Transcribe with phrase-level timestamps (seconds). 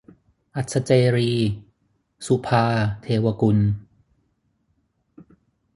[0.55, 1.47] อัศเจรีย์-
[2.27, 3.57] สุภาว์ เทวกุล